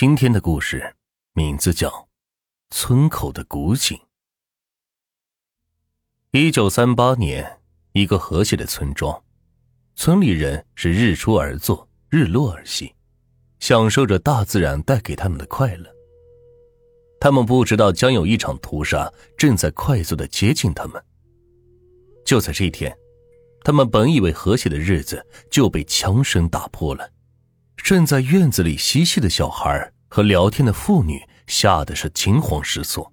[0.00, 0.96] 今天的故事
[1.34, 1.90] 名字叫
[2.70, 3.98] 《村口的古井》。
[6.30, 7.60] 一九三八年，
[7.92, 9.22] 一个和谐的村庄，
[9.96, 12.94] 村里人是日出而作，日落而息，
[13.58, 15.94] 享受着大自然带给他们的快乐。
[17.20, 21.04] 他们不知道将有一场屠杀正在快速的接近他们。
[22.24, 22.90] 就在这一天，
[23.62, 27.06] 他们本以为和谐的日子就被枪声打破了。
[27.82, 33.12] 正在院子里嬉戏的小孩和聊天的妇女吓得是惊慌失措，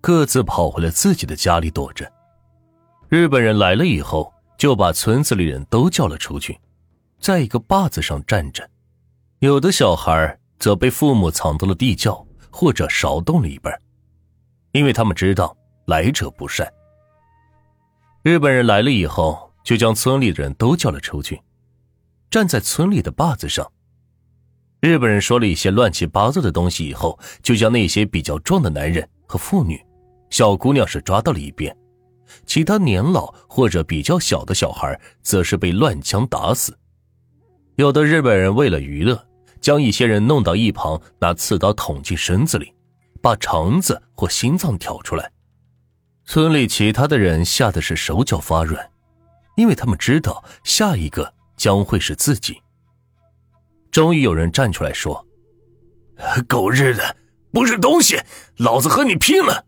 [0.00, 2.10] 各自跑回了自己的家里躲着。
[3.08, 6.58] 日本人来了以后，就把村子里人都叫了出去，
[7.20, 8.68] 在一个坝子上站着。
[9.38, 13.72] 有的小孩则被父母藏到了地窖或者窑洞里边，
[14.72, 16.66] 因为他们知道来者不善。
[18.22, 21.40] 日本人来了以后，就将村里的人都叫了出去，
[22.28, 23.70] 站在村里的坝子上。
[24.86, 29.84] 日本人说了一些乱七八糟的东西以后，就将那些比较壮的男人和妇女、
[30.30, 31.76] 小姑娘是抓到了一边，
[32.46, 36.78] 其他年老或者比较小的小孩则是被乱枪打死。
[37.74, 39.26] 有的日本人为了娱乐，
[39.60, 42.72] 将一些人弄到一旁，拿刺刀捅进身子里，
[43.20, 45.28] 把肠子或心脏挑出来。
[46.26, 48.88] 村里其他的人吓得是手脚发软，
[49.56, 52.62] 因为他们知道下一个将会是自己。
[53.90, 55.26] 终于有人站出来说
[56.48, 57.16] ：“狗日的，
[57.52, 58.18] 不是东西，
[58.58, 59.64] 老子和你拼了！”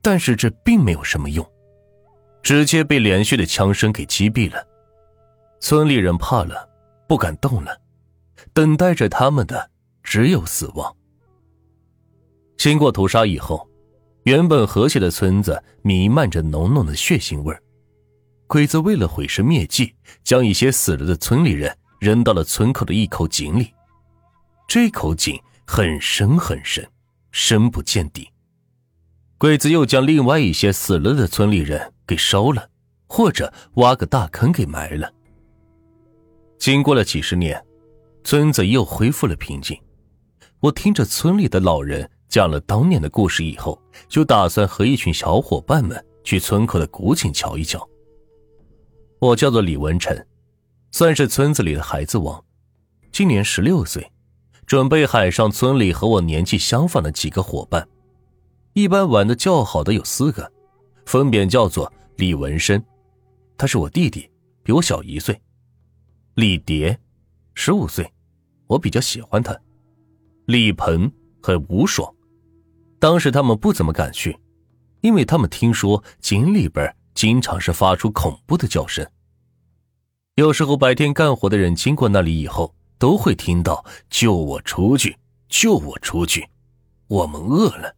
[0.00, 1.44] 但是这并没有什么用，
[2.42, 4.64] 直接被连续的枪声给击毙了。
[5.58, 6.68] 村里人怕了，
[7.08, 7.76] 不敢动了，
[8.52, 9.68] 等待着他们的
[10.02, 10.96] 只有死亡。
[12.56, 13.68] 经过屠杀以后，
[14.22, 17.56] 原本和谐的村子弥漫着浓浓的血腥味
[18.46, 21.76] 鬼子为了毁尸灭迹，将一些死了的村里人。
[21.98, 23.72] 扔到了村口的一口井里，
[24.68, 26.86] 这口井很深很深，
[27.30, 28.28] 深不见底。
[29.38, 32.70] 鬼子又将另外一些死了的村里人给烧了，
[33.06, 35.12] 或者挖个大坑给埋了。
[36.58, 37.62] 经过了几十年，
[38.24, 39.78] 村子又恢复了平静。
[40.60, 47.86] 我听着村里的老人讲了当年的故事以后，就打算和一群小伙伴们去村口的古井瞧一瞧。
[49.18, 50.16] 我叫做李文成。
[50.98, 52.42] 算是村子里的孩子王，
[53.12, 54.10] 今年十六岁，
[54.64, 57.86] 准备喊上村里和我年纪相仿的几个伙伴。
[58.72, 60.50] 一般玩的较好的有四个，
[61.04, 62.82] 分别叫做李文生，
[63.58, 64.30] 他是我弟弟，
[64.62, 65.34] 比我小一岁；
[66.32, 66.98] 李蝶，
[67.52, 68.10] 十五岁，
[68.66, 69.52] 我比较喜欢他；
[70.46, 72.10] 李鹏和吴爽。
[72.98, 74.34] 当时他们不怎么敢去，
[75.02, 79.06] 因为他们听说井里边经常是发出恐怖的叫声。
[80.36, 85.16] 有时候白天干活的人经过那里以后，都会听到“救我出去，
[85.48, 86.46] 救我出去，
[87.08, 87.96] 我们饿了。”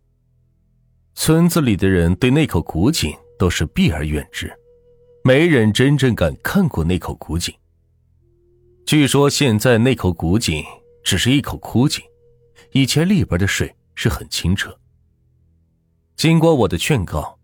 [1.17, 4.57] 村子里的人对那口古井都是避而远之，
[5.25, 7.53] 没人真正敢看过那口古井。
[8.87, 10.65] 据说现在那口古井
[11.03, 12.05] 只是一口枯井，
[12.71, 14.79] 以前里边的水是很清澈。
[16.15, 17.37] 经过我的劝告，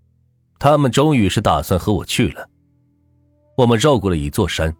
[0.60, 2.49] 他们终于是打算和我去了。
[3.56, 4.72] 我们绕过了一座山。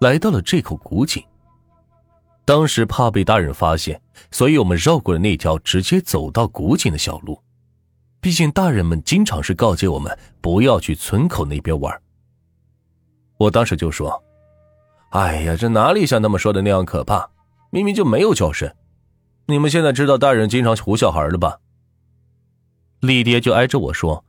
[0.00, 1.22] 来到了这口古井。
[2.44, 7.42] 当时怕被大人发现，所以我们绕过了那条直接走到古井的小路。
[8.20, 12.00] 毕竟大人们经常是告诫我们不要去村口那边玩。
[13.36, 14.22] 我当时就说
[15.10, 17.28] ：“哎呀，这哪里像他们说的那样可怕？
[17.70, 18.72] 明明就没有叫声。
[19.46, 21.58] 你们现在知道大人经常唬小孩了吧？”
[23.00, 24.24] 李爹就挨着我说：“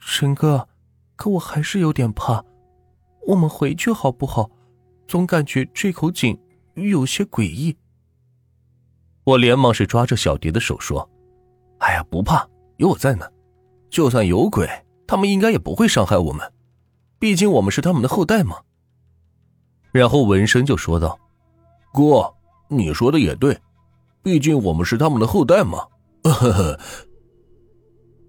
[0.00, 0.68] 陈哥，
[1.16, 2.44] 可我还是有点怕。”
[3.26, 4.50] 我们回去好不好？
[5.06, 6.38] 总感觉这口井
[6.74, 7.76] 有些诡异。
[9.24, 11.08] 我连忙是抓着小蝶的手说
[11.80, 13.26] ：“哎呀，不怕，有我在呢。
[13.90, 14.68] 就算有鬼，
[15.06, 16.50] 他们应该也不会伤害我们，
[17.18, 18.56] 毕竟我们是他们的后代嘛。”
[19.92, 21.18] 然后文生就说道
[21.92, 22.34] ：“哥，
[22.68, 23.58] 你说的也对，
[24.22, 25.86] 毕竟我们是他们的后代嘛。”
[26.24, 26.80] 呵呵。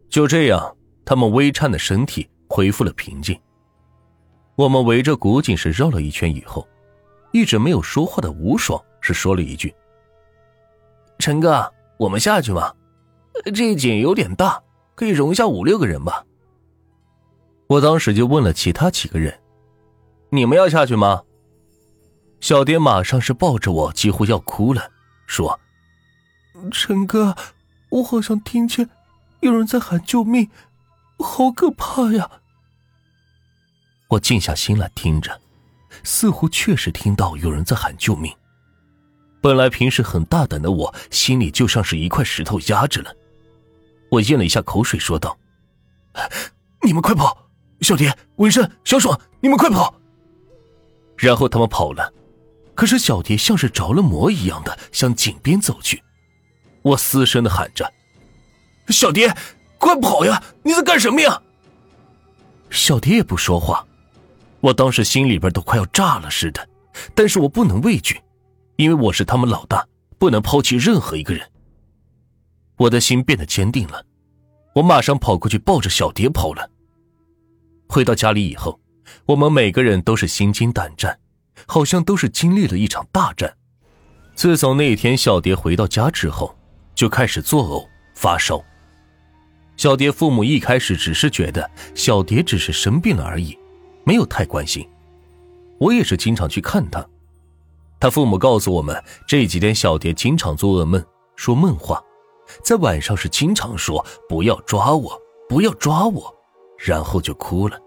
[0.09, 3.38] 就这样，他们微颤的身体恢复了平静。
[4.56, 6.66] 我们围着古井是绕了一圈以后，
[7.31, 9.74] 一直没有说话的吴爽是说了一句
[11.19, 12.74] ：“陈哥，我们下去吧，
[13.54, 14.62] 这井有点大，
[14.96, 16.24] 可以容下五六个人吧。”
[17.68, 19.38] 我当时就问了其他几个人
[20.31, 21.24] ：“你们要下去吗？”
[22.40, 24.90] 小蝶马上是抱着我，几乎要哭了，
[25.25, 25.60] 说
[26.72, 27.36] ：“陈哥，
[27.90, 28.90] 我好像听见
[29.42, 30.50] 有人在喊救命，
[31.19, 32.30] 好可怕呀！”
[34.07, 35.40] 我静下心来听着，
[36.04, 38.34] 似乎确实听到有人在喊救命。
[39.42, 43.13] 本来平时很大胆的我，心里就像是一块石头压着了。
[44.10, 45.38] 我咽了一下口水，说道
[46.81, 47.50] ：“你们快跑！
[47.81, 49.94] 小蝶、文山、小爽，你们快跑！”
[51.18, 52.12] 然后他们跑了。
[52.74, 56.04] 可是小蝶像是着了魔一样的向井边走去。
[56.81, 57.92] 我嘶声的喊着
[58.90, 59.36] ：“小蝶，
[59.78, 60.42] 快跑呀！
[60.63, 61.42] 你在干什么呀？”
[62.69, 63.86] 小蝶也不说话。
[64.65, 66.67] 我当时心里边都快要炸了似的，
[67.13, 68.19] 但是我不能畏惧，
[68.77, 71.47] 因为我是他们老大，不能抛弃任何一个人。
[72.77, 74.03] 我的心变得坚定了，
[74.73, 76.67] 我马上跑过去抱着小蝶跑了。
[77.88, 78.79] 回到家里以后，
[79.27, 81.15] 我们每个人都是心惊胆战，
[81.68, 83.56] 好像都是经历了一场大战。
[84.33, 86.57] 自从那天小蝶回到家之后，
[86.95, 88.59] 就开始作呕发烧。
[89.77, 93.56] 小蝶父母一开始只是觉得小蝶只是生病了而已。
[94.06, 94.88] 没有太关心，
[95.80, 97.06] 我也是经常去看他。
[98.00, 101.04] 他父母告诉我们，这几天小蝶经常做噩梦，
[101.36, 102.00] 说梦话，
[102.63, 105.19] 在晚上是经常说“不要抓我，
[105.50, 106.34] 不要抓我”，
[106.78, 107.80] 然后就哭了。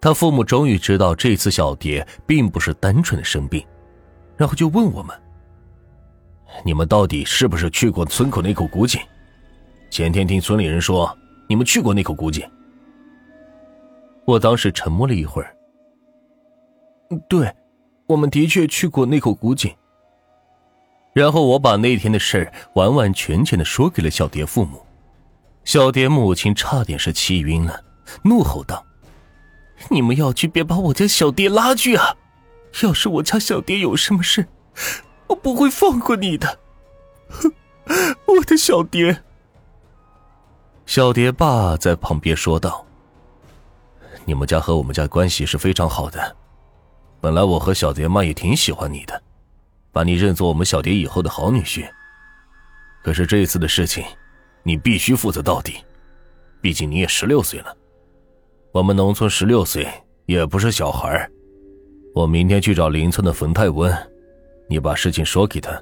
[0.00, 3.66] 他父母终于知道这次小蝶并不是单纯的生病，
[4.36, 5.20] 然后就问我们
[6.64, 9.00] ：“你们到底是不是去过村口那口古井？
[9.90, 11.12] 前天听村里人说
[11.48, 12.48] 你们去过那口古井。”
[14.28, 15.56] 我当时沉默了一会儿。
[17.30, 17.50] 对，
[18.06, 19.74] 我们的确去过那口古井。
[21.14, 24.84] 然后我把那天的事完完全全的说给了小蝶父母。
[25.64, 27.82] 小蝶母亲差点是气晕了，
[28.22, 28.84] 怒吼道
[29.88, 32.14] ：“你们要去，别把我家小蝶拉去啊！
[32.82, 34.46] 要是我家小蝶有什么事，
[35.28, 36.58] 我不会放过你的。
[37.30, 37.50] 哼
[38.26, 39.22] 我的小蝶。”
[40.84, 42.84] 小蝶爸在旁边说道。
[44.28, 46.36] 你们家和我们家关系是非常好的，
[47.18, 49.22] 本来我和小蝶妈也挺喜欢你的，
[49.90, 51.88] 把你认作我们小蝶以后的好女婿。
[53.02, 54.04] 可是这一次的事情，
[54.62, 55.82] 你必须负责到底，
[56.60, 57.74] 毕竟你也十六岁了，
[58.70, 59.88] 我们农村十六岁
[60.26, 61.26] 也不是小孩
[62.14, 63.90] 我明天去找邻村的冯太温，
[64.68, 65.72] 你把事情说给他，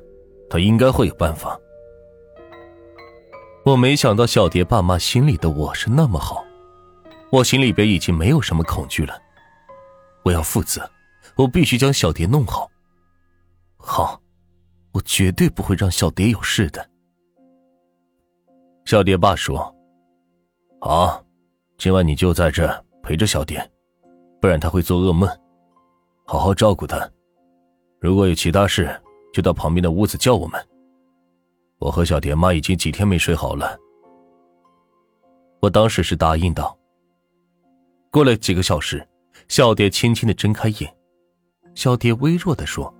[0.48, 1.58] 他应该会有办法。
[3.64, 6.45] 我没想到小蝶爸妈心里的我是那么好。
[7.30, 9.20] 我心里边已经没有什么恐惧了，
[10.24, 10.88] 我要负责，
[11.36, 12.70] 我必须将小蝶弄好。
[13.76, 14.20] 好，
[14.92, 16.88] 我绝对不会让小蝶有事的。
[18.84, 19.74] 小蝶爸说
[20.80, 21.22] ：“好，
[21.76, 22.68] 今晚你就在这
[23.02, 23.60] 陪着小蝶，
[24.40, 25.28] 不然他会做噩梦。
[26.24, 27.08] 好好照顾他，
[28.00, 28.88] 如果有其他事，
[29.32, 30.64] 就到旁边的屋子叫我们。
[31.78, 33.76] 我和小蝶妈已经几天没睡好了。”
[35.60, 36.76] 我当时是答应道。
[38.16, 39.06] 过了几个小时，
[39.46, 40.96] 小蝶轻轻的睁开眼，
[41.74, 42.90] 小蝶微弱的说：“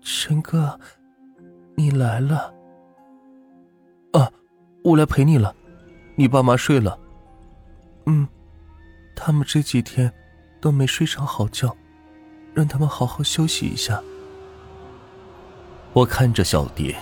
[0.00, 0.80] 陈哥，
[1.74, 2.54] 你来了。
[4.14, 4.32] 啊，
[4.82, 5.54] 我来陪你了。
[6.14, 6.98] 你爸妈睡了。
[8.06, 8.26] 嗯，
[9.14, 10.10] 他们这几天
[10.58, 11.76] 都没睡上好觉，
[12.54, 14.02] 让他们好好休息一下。”
[15.92, 16.96] 我看着小蝶，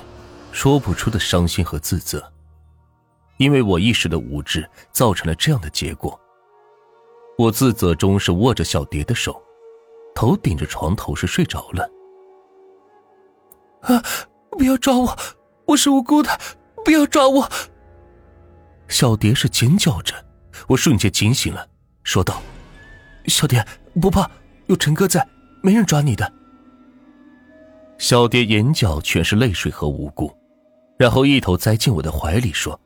[0.51, 2.33] 说不出的伤心和自责，
[3.37, 6.21] 因为我一时的无知，造成了这样的结果。
[7.39, 9.41] 我自责中是握着小蝶的手，
[10.13, 11.89] 头顶着床头是睡着了。
[13.83, 14.03] 啊！
[14.51, 15.17] 不要抓我，
[15.67, 16.37] 我是无辜的，
[16.85, 17.49] 不要抓我！
[18.89, 20.13] 小蝶是尖叫着，
[20.67, 21.65] 我瞬间惊醒了，
[22.03, 22.43] 说道
[23.27, 23.65] ：“小蝶
[24.01, 24.29] 不怕，
[24.67, 25.25] 有陈哥在，
[25.63, 26.33] 没人抓你的。”
[27.99, 30.37] 小蝶眼角全是泪水和无辜，
[30.99, 32.81] 然后一头栽进我的怀里说：“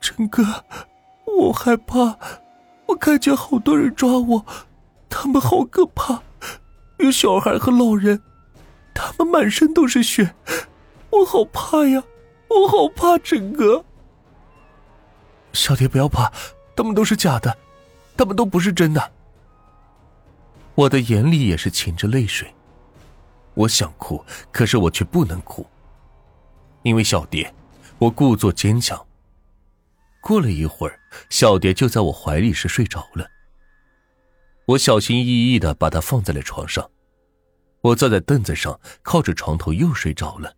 [0.00, 0.44] 陈哥，
[1.26, 2.16] 我害怕。”
[2.90, 4.44] 我看见好多人抓我，
[5.08, 6.22] 他们好可怕，
[6.98, 8.20] 有小孩和老人，
[8.92, 10.34] 他们满身都是血，
[11.10, 12.02] 我好怕呀，
[12.48, 13.84] 我好怕陈哥。
[15.52, 16.32] 小蝶不要怕，
[16.76, 17.56] 他们都是假的，
[18.16, 19.12] 他们都不是真的。
[20.74, 22.52] 我的眼里也是噙着泪水，
[23.54, 25.64] 我想哭，可是我却不能哭，
[26.82, 27.52] 因为小蝶，
[27.98, 29.00] 我故作坚强。
[30.20, 33.26] 过了一会儿，小蝶就在我怀里是睡着了。
[34.66, 36.90] 我小心翼翼的把她放在了床上，
[37.80, 40.54] 我坐在凳子上，靠着床头又睡着了。